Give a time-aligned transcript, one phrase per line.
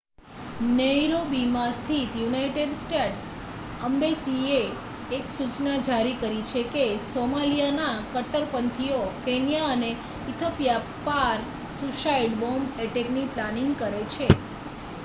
[0.69, 3.25] "નૈરોબીમાં સ્થિત United States
[3.81, 4.61] એમ્બસીએ
[5.11, 9.91] એક સૂચના જારી કરી છે કે "સોમાલિયા ના કટ્ટરપંથીઓ" કેન્યા અને
[10.29, 11.39] ઇથોપિયા પાર
[11.71, 14.27] સુઈસાઈડ બૉમ્બ અટેકની પ્લેનિંગ કરે છે.